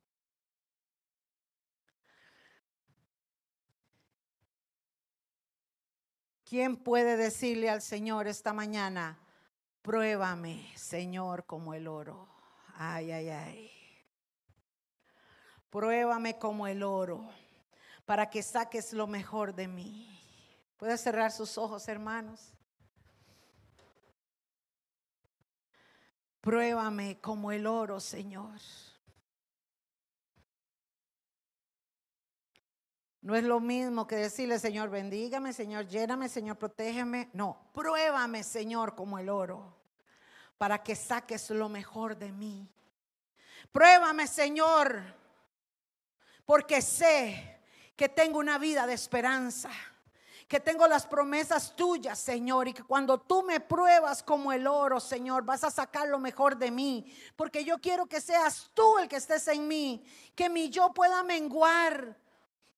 [6.45, 9.21] ¿Quién puede decirle al Señor esta mañana,
[9.83, 12.29] pruébame, Señor, como el oro?
[12.75, 13.71] Ay, ay, ay.
[15.69, 17.31] Pruébame como el oro
[18.11, 20.21] para que saques lo mejor de mí.
[20.77, 22.53] Puede cerrar sus ojos, hermanos.
[26.41, 28.59] Pruébame como el oro, Señor.
[33.23, 37.31] No es lo mismo que decirle, Señor, bendígame, Señor, lléname, Señor, protégeme.
[37.33, 39.73] No, pruébame, Señor, como el oro,
[40.59, 42.69] para que saques lo mejor de mí.
[43.71, 45.01] Pruébame, Señor,
[46.45, 47.60] porque sé
[48.01, 49.69] que tengo una vida de esperanza
[50.49, 54.99] que tengo las promesas tuyas, Señor, y que cuando tú me pruebas como el oro,
[54.99, 59.07] Señor, vas a sacar lo mejor de mí, porque yo quiero que seas tú el
[59.07, 60.03] que estés en mí,
[60.35, 62.17] que mi yo pueda menguar,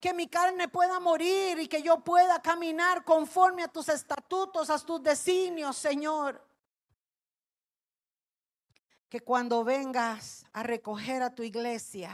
[0.01, 4.79] que mi carne pueda morir y que yo pueda caminar conforme a tus estatutos, a
[4.81, 6.45] tus designios, Señor.
[9.09, 12.13] Que cuando vengas a recoger a tu iglesia,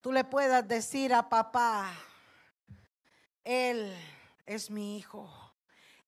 [0.00, 1.94] tú le puedas decir a papá,
[3.44, 3.94] Él
[4.46, 5.28] es mi hijo,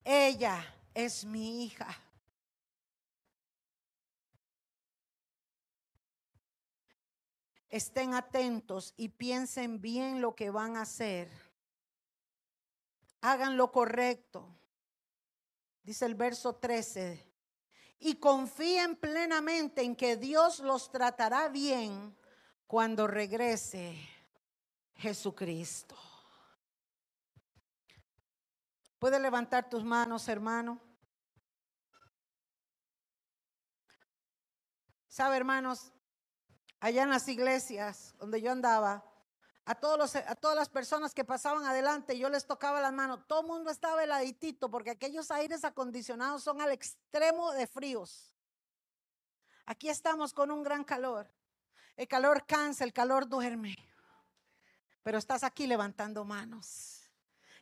[0.04, 1.88] ella es mi hija.
[7.68, 11.28] Estén atentos y piensen bien lo que van a hacer.
[13.20, 14.46] Hagan lo correcto.
[15.82, 17.20] Dice el verso 13.
[17.98, 22.16] Y confíen plenamente en que Dios los tratará bien
[22.68, 23.96] cuando regrese
[24.94, 25.96] Jesucristo.
[29.04, 30.80] Puede levantar tus manos, hermano.
[35.08, 35.92] Sabe, hermanos,
[36.80, 39.04] allá en las iglesias donde yo andaba,
[39.66, 43.26] a, todos los, a todas las personas que pasaban adelante, yo les tocaba las manos.
[43.26, 48.32] Todo el mundo estaba heladitito porque aquellos aires acondicionados son al extremo de fríos.
[49.66, 51.30] Aquí estamos con un gran calor.
[51.94, 53.76] El calor cansa, el calor duerme.
[55.02, 57.03] Pero estás aquí levantando manos.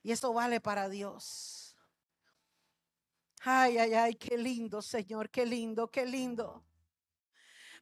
[0.03, 1.77] Y eso vale para Dios.
[3.41, 6.65] Ay, ay, ay, qué lindo, Señor, qué lindo, qué lindo.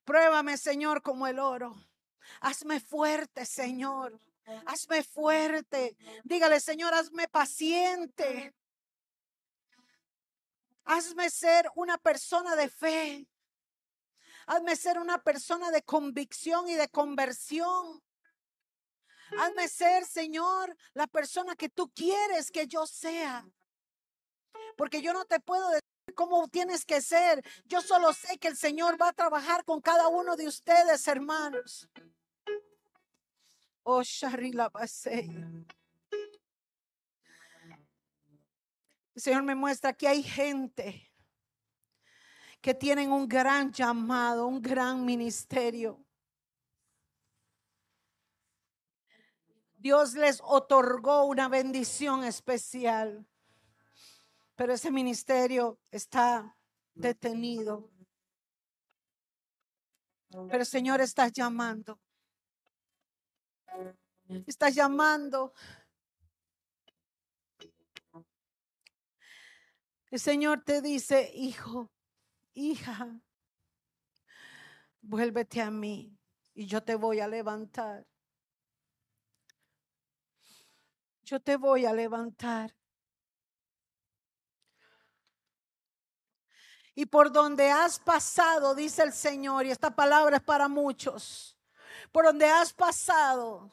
[0.04, 1.74] Pruébame, Señor, como el oro.
[2.40, 4.18] Hazme fuerte, Señor.
[4.66, 5.96] Hazme fuerte.
[6.24, 8.54] Dígale, Señor, hazme paciente.
[10.84, 13.28] Hazme ser una persona de fe.
[14.46, 18.02] Hazme ser una persona de convicción y de conversión.
[19.38, 23.46] Hazme ser, Señor, la persona que tú quieres que yo sea.
[24.76, 27.42] Porque yo no te puedo decir cómo tienes que ser.
[27.64, 31.88] Yo solo sé que el Señor va a trabajar con cada uno de ustedes, hermanos.
[33.82, 34.70] Oh, Sharila
[39.14, 41.10] El Señor me muestra que hay gente
[42.60, 46.04] que tienen un gran llamado, un gran ministerio.
[49.80, 53.26] Dios les otorgó una bendición especial,
[54.54, 56.54] pero ese ministerio está
[56.92, 57.90] detenido.
[60.28, 61.98] Pero el Señor está llamando.
[64.46, 65.54] Está llamando.
[70.10, 71.90] El Señor te dice, hijo,
[72.52, 73.22] hija,
[75.00, 76.18] vuélvete a mí
[76.52, 78.06] y yo te voy a levantar.
[81.30, 82.74] Yo te voy a levantar.
[86.92, 91.56] Y por donde has pasado, dice el Señor, y esta palabra es para muchos,
[92.10, 93.70] por donde has pasado,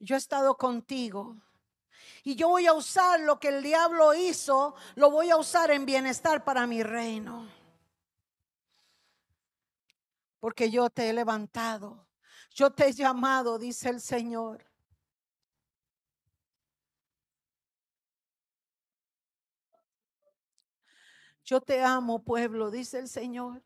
[0.00, 1.36] yo he estado contigo.
[2.24, 5.86] Y yo voy a usar lo que el diablo hizo, lo voy a usar en
[5.86, 7.48] bienestar para mi reino.
[10.40, 12.11] Porque yo te he levantado.
[12.54, 14.64] Yo te he llamado, dice el Señor.
[21.44, 23.62] Yo te amo, pueblo, dice el Señor.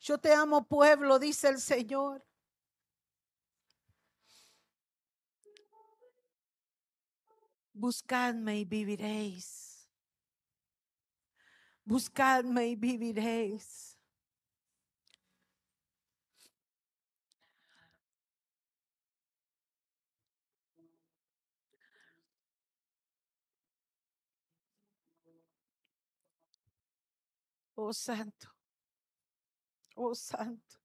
[0.00, 2.24] Yo te amo, pueblo, dice el Señor.
[7.72, 9.88] Buscadme y viviréis.
[11.84, 13.97] Buscadme y viviréis.
[27.80, 28.48] Oh Santo.
[29.96, 30.78] Oh Santo.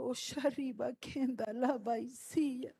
[0.00, 2.74] Oh Shariba Kenda la baisia.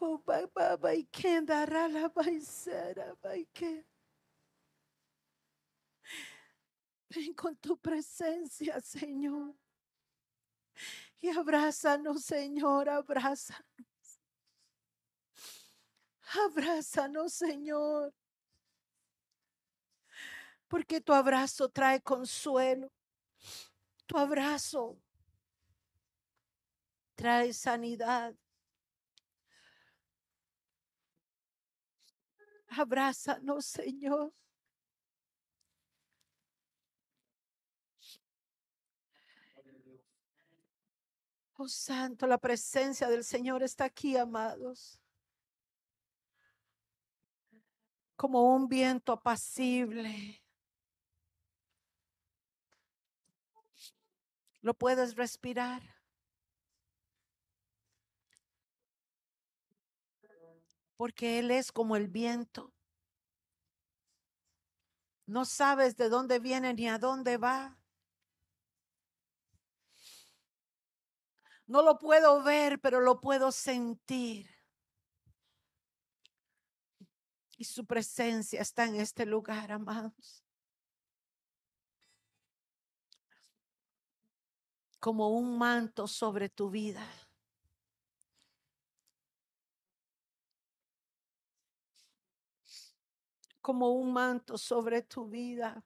[0.00, 3.84] Oh Baba Baikenda Rala Baisera Baike.
[7.10, 9.56] Ven con tu presencia, Señor.
[11.20, 14.20] Y abrázanos, Señor, abrázanos.
[16.32, 18.14] Abrázanos, Señor.
[20.68, 22.92] Porque tu abrazo trae consuelo.
[24.06, 24.98] Tu abrazo
[27.14, 28.34] trae sanidad.
[32.68, 34.32] Abrázanos, Señor.
[41.60, 45.00] Oh Santo, la presencia del Señor está aquí, amados.
[48.14, 50.40] Como un viento apacible.
[54.68, 55.82] ¿Lo puedes respirar?
[60.98, 62.74] Porque Él es como el viento.
[65.24, 67.78] No sabes de dónde viene ni a dónde va.
[71.66, 74.50] No lo puedo ver, pero lo puedo sentir.
[77.56, 80.44] Y su presencia está en este lugar, amados.
[85.08, 87.00] Como un manto sobre tu vida.
[93.62, 95.82] Como un manto sobre tu vida.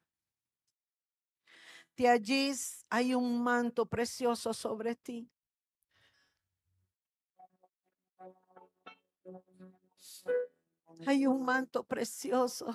[1.97, 2.53] De allí
[2.91, 5.31] hay un manto precioso sobre ti.
[11.07, 12.75] Hay un manto precioso.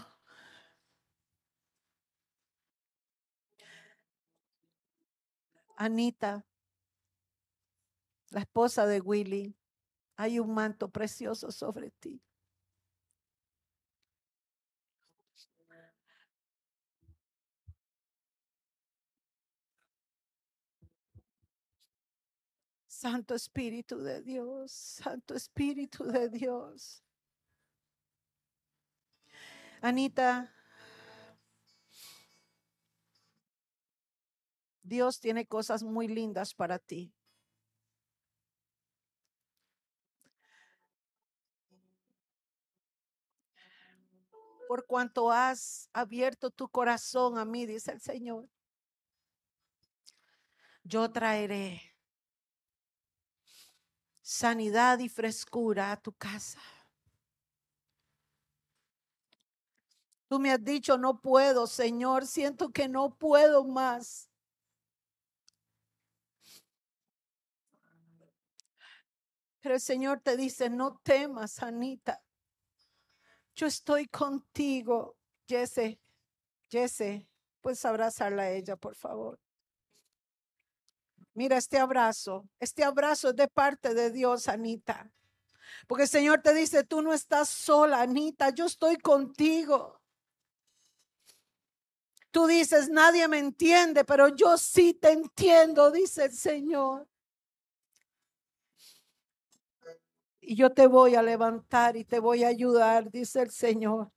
[5.78, 6.44] Anita,
[8.32, 9.56] la esposa de Willy,
[10.16, 12.22] hay un manto precioso sobre ti.
[22.88, 27.04] Santo Espíritu de Dios, Santo Espíritu de Dios.
[29.82, 30.52] Anita,
[34.88, 37.14] Dios tiene cosas muy lindas para ti.
[44.70, 48.50] Por cuanto has abierto tu corazón a mí, dice el Señor,
[50.84, 51.82] yo traeré
[54.22, 56.60] sanidad y frescura a tu casa.
[60.30, 64.27] Tú me has dicho, no puedo, Señor, siento que no puedo más.
[69.76, 72.22] El Señor te dice, no temas, Anita.
[73.56, 76.00] Yo estoy contigo, Jesse.
[76.70, 77.28] Jesse,
[77.62, 79.40] puedes abrazarla a ella, por favor.
[81.34, 82.48] Mira este abrazo.
[82.60, 85.12] Este abrazo es de parte de Dios, Anita.
[85.88, 90.02] Porque el Señor te dice, tú no estás sola, Anita, yo estoy contigo.
[92.32, 97.08] Tú dices, nadie me entiende, pero yo sí te entiendo, dice el Señor.
[100.50, 104.14] Y yo te voy a levantar y te voy a ayudar, dice el Señor.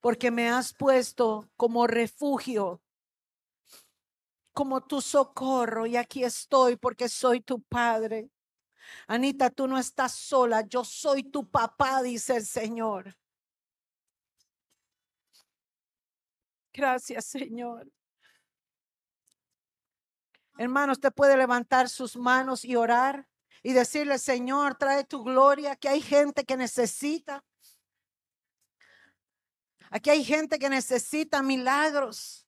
[0.00, 2.80] Porque me has puesto como refugio
[4.52, 8.30] como tu socorro y aquí estoy porque soy tu padre.
[9.08, 13.16] Anita, tú no estás sola, yo soy tu papá, dice el Señor.
[16.72, 17.90] Gracias, Señor.
[20.56, 23.26] Hermano, usted puede levantar sus manos y orar
[23.62, 27.44] y decirle, Señor, trae tu gloria, que hay gente que necesita.
[29.90, 32.46] Aquí hay gente que necesita milagros.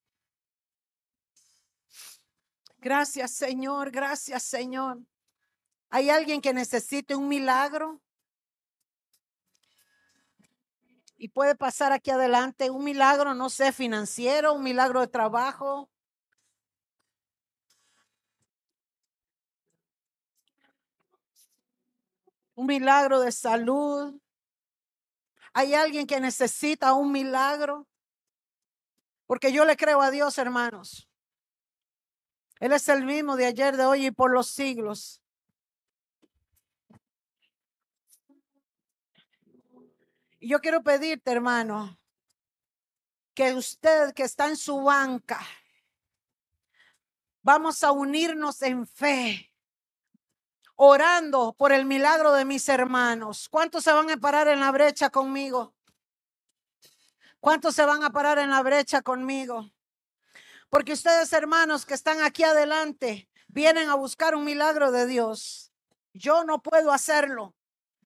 [2.78, 3.90] Gracias, Señor.
[3.90, 5.00] Gracias, Señor.
[5.90, 8.00] ¿Hay alguien que necesite un milagro?
[11.16, 15.88] Y puede pasar aquí adelante un milagro, no sé, financiero, un milagro de trabajo.
[22.54, 24.20] Un milagro de salud.
[25.52, 27.86] ¿Hay alguien que necesita un milagro?
[29.26, 31.08] Porque yo le creo a Dios, hermanos.
[32.60, 35.22] Él es el mismo de ayer, de hoy y por los siglos.
[40.38, 41.98] Y yo quiero pedirte, hermano,
[43.34, 45.40] que usted que está en su banca,
[47.42, 49.53] vamos a unirnos en fe,
[50.76, 53.48] orando por el milagro de mis hermanos.
[53.48, 55.74] ¿Cuántos se van a parar en la brecha conmigo?
[57.40, 59.70] ¿Cuántos se van a parar en la brecha conmigo?
[60.70, 65.72] Porque ustedes, hermanos, que están aquí adelante, vienen a buscar un milagro de Dios.
[66.12, 67.54] Yo no puedo hacerlo.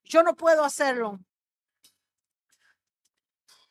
[0.03, 1.19] Yo no puedo hacerlo.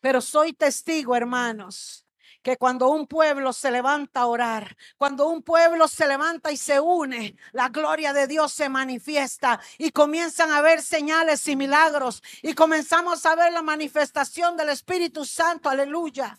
[0.00, 2.07] Pero soy testigo, hermanos,
[2.42, 6.80] que cuando un pueblo se levanta a orar, cuando un pueblo se levanta y se
[6.80, 12.54] une, la gloria de Dios se manifiesta y comienzan a ver señales y milagros y
[12.54, 16.38] comenzamos a ver la manifestación del Espíritu Santo, aleluya.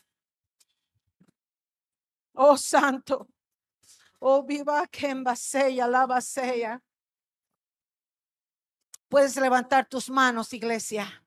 [2.34, 3.28] Oh Santo,
[4.20, 6.82] oh viva que la sea.
[9.10, 11.24] Puedes levantar tus manos, iglesia.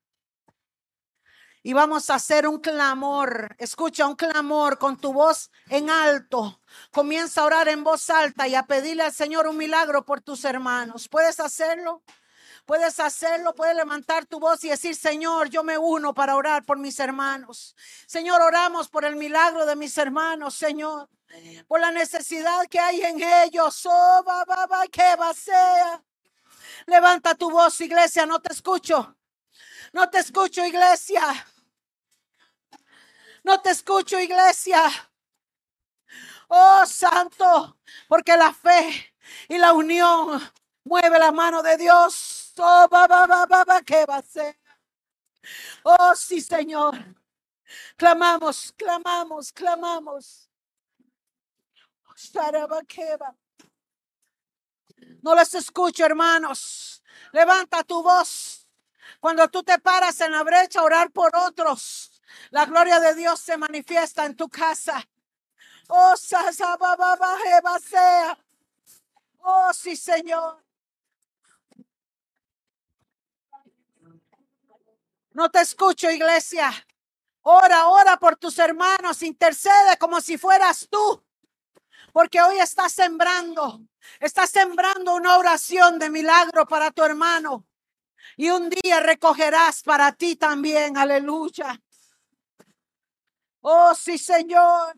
[1.64, 3.54] Y vamos a hacer un clamor.
[3.58, 6.60] Escucha un clamor con tu voz en alto.
[6.90, 10.44] Comienza a orar en voz alta y a pedirle al Señor un milagro por tus
[10.44, 11.08] hermanos.
[11.08, 12.02] ¿Puedes hacerlo?
[12.64, 16.78] Puedes hacerlo, puedes levantar tu voz y decir, Señor, yo me uno para orar por
[16.78, 17.74] mis hermanos.
[18.06, 21.08] Señor, oramos por el milagro de mis hermanos, Señor.
[21.66, 23.86] Por la necesidad que hay en ellos.
[23.86, 24.44] Oh, va,
[24.90, 26.02] que va sea.
[26.86, 29.16] Levanta tu voz, iglesia, no te escucho.
[29.92, 31.22] No te escucho, iglesia.
[33.44, 34.82] No te escucho, iglesia.
[36.48, 37.78] Oh, santo,
[38.08, 39.14] porque la fe
[39.48, 40.40] y la unión
[40.84, 42.52] mueve la mano de Dios.
[42.58, 44.58] Oh, va, va, va, va, ¿qué va a ser?
[45.82, 46.94] Oh, sí, Señor.
[47.96, 50.48] Clamamos, clamamos, clamamos.
[55.22, 57.02] No les escucho, hermanos.
[57.32, 58.68] Levanta tu voz.
[59.20, 62.11] Cuando tú te paras en la brecha orar por otros,
[62.50, 65.02] la gloria de Dios se manifiesta en tu casa.
[65.88, 66.14] Oh.
[69.44, 70.62] Oh, sí, Señor.
[75.32, 76.70] No te escucho, iglesia.
[77.42, 79.22] Ora, ora por tus hermanos.
[79.22, 81.24] Intercede como si fueras tú.
[82.12, 83.80] Porque hoy estás sembrando.
[84.20, 87.66] Estás sembrando una oración de milagro para tu hermano.
[88.36, 90.96] Y un día recogerás para ti también.
[90.96, 91.80] Aleluya.
[93.62, 94.94] Oh, sí, Señor.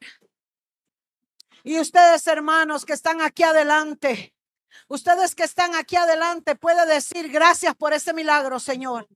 [1.63, 4.35] Y ustedes, hermanos, que están aquí adelante,
[4.89, 9.07] ustedes que están aquí adelante, puede decir gracias por ese milagro, Señor.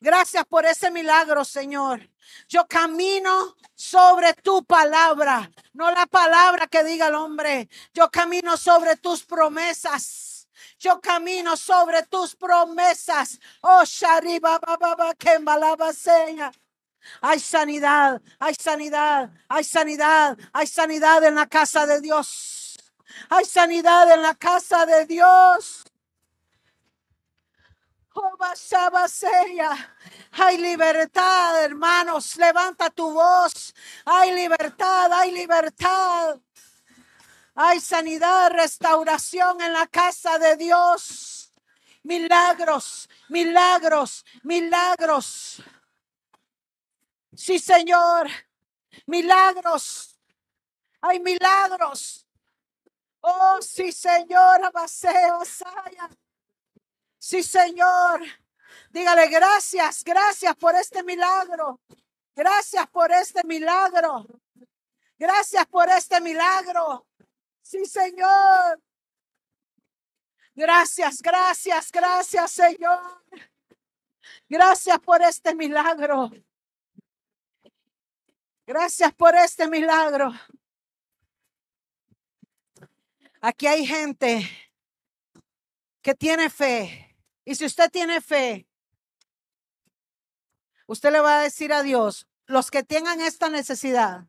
[0.00, 2.08] Gracias por ese milagro, Señor.
[2.48, 7.68] Yo camino sobre tu palabra, no la palabra que diga el hombre.
[7.92, 10.48] Yo camino sobre tus promesas.
[10.78, 13.38] Yo camino sobre tus promesas.
[13.60, 16.52] Oh, Shariba, Baba, seña.
[17.20, 22.78] Hay sanidad, hay sanidad, hay sanidad, hay sanidad en la casa de Dios.
[23.28, 25.84] Hay sanidad en la casa de Dios.
[28.16, 28.36] Oh,
[30.32, 32.36] hay libertad, hermanos.
[32.36, 33.74] Levanta tu voz.
[34.04, 36.38] Hay libertad, hay libertad.
[37.56, 41.52] Hay sanidad, restauración en la casa de Dios.
[42.02, 45.62] Milagros, milagros, milagros.
[47.36, 48.28] Sí, Señor.
[49.06, 50.18] Milagros.
[51.00, 52.26] Hay milagros.
[53.20, 54.64] Oh, sí, Señor.
[54.64, 56.08] Abaseo, Saya.
[57.18, 58.22] Sí, Señor.
[58.90, 61.80] Dígale gracias, gracias por este milagro.
[62.36, 64.26] Gracias por este milagro.
[65.18, 67.06] Gracias por este milagro.
[67.62, 68.80] Sí, Señor.
[70.54, 73.24] Gracias, gracias, gracias, Señor.
[74.48, 76.30] Gracias por este milagro.
[78.66, 80.32] Gracias por este milagro.
[83.42, 84.48] Aquí hay gente
[86.00, 87.14] que tiene fe.
[87.44, 88.66] Y si usted tiene fe,
[90.86, 94.26] usted le va a decir a Dios, los que tengan esta necesidad,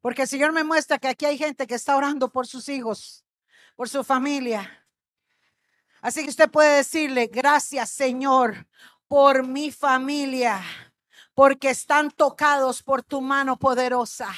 [0.00, 3.24] porque el Señor me muestra que aquí hay gente que está orando por sus hijos,
[3.76, 4.88] por su familia.
[6.00, 8.66] Así que usted puede decirle, gracias Señor
[9.06, 10.60] por mi familia
[11.40, 14.28] porque están tocados por tu mano poderosa.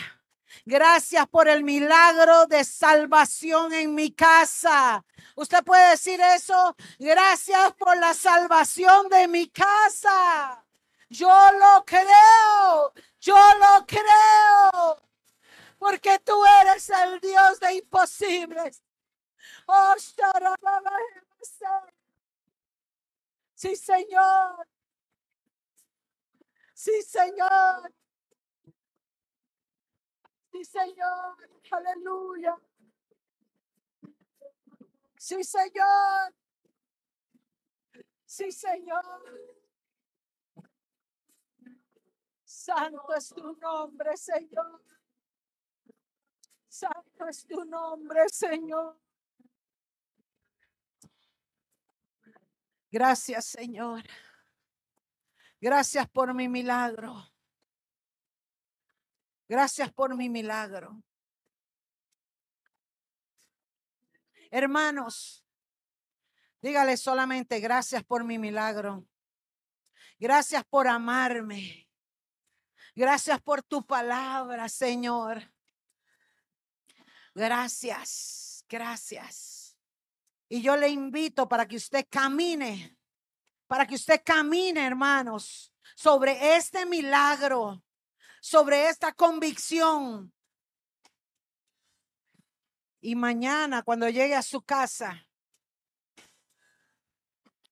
[0.64, 5.04] Gracias por el milagro de salvación en mi casa.
[5.34, 6.76] Usted puede decir eso.
[7.00, 10.64] Gracias por la salvación de mi casa.
[11.08, 12.92] Yo lo creo.
[13.18, 15.02] Yo lo creo.
[15.80, 18.80] Porque tú eres el Dios de imposibles.
[19.66, 19.96] Oh,
[23.56, 24.71] sí, Señor.
[26.82, 27.94] Sí, Señor.
[30.50, 31.36] Sí, Señor.
[31.70, 32.56] Aleluya.
[35.16, 36.34] Sí, Señor.
[38.24, 39.04] Sí, Señor.
[42.44, 44.82] Santo es tu nombre, Señor.
[46.66, 48.98] Santo es tu nombre, Señor.
[52.90, 54.02] Gracias, Señor.
[55.62, 57.24] Gracias por mi milagro.
[59.48, 61.00] Gracias por mi milagro.
[64.50, 65.46] Hermanos,
[66.60, 69.06] dígale solamente gracias por mi milagro.
[70.18, 71.88] Gracias por amarme.
[72.96, 75.48] Gracias por tu palabra, Señor.
[77.36, 79.78] Gracias, gracias.
[80.48, 82.98] Y yo le invito para que usted camine,
[83.72, 87.82] para que usted camine, hermanos, sobre este milagro,
[88.38, 90.30] sobre esta convicción.
[93.00, 95.26] Y mañana, cuando llegue a su casa,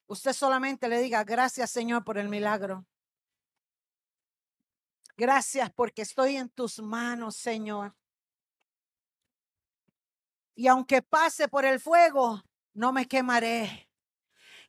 [0.07, 2.87] usted solamente le diga, gracias Señor por el milagro.
[5.19, 7.95] Gracias porque estoy en tus manos, Señor.
[10.55, 12.43] Y aunque pase por el fuego,
[12.73, 13.90] no me quemaré.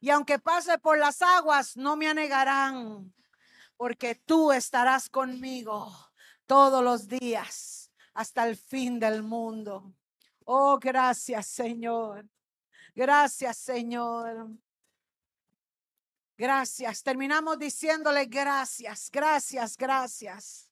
[0.02, 3.14] Y aunque pase por las aguas, no me anegarán,
[3.78, 5.96] porque tú estarás conmigo
[6.48, 9.94] todos los días hasta el fin del mundo.
[10.44, 12.28] Oh, gracias, Señor.
[12.96, 14.50] Gracias, Señor.
[16.36, 17.04] Gracias.
[17.04, 20.70] Terminamos diciéndole gracias, gracias, gracias.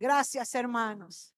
[0.00, 1.33] Gracias, hermanos.